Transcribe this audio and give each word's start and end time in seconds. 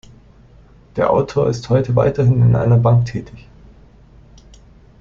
Der 0.95 1.11
Autor 1.11 1.47
ist 1.47 1.69
heute 1.69 1.95
weiterhin 1.95 2.41
in 2.41 2.55
einer 2.55 2.77
Bank 2.77 3.05
tätig. 3.05 3.47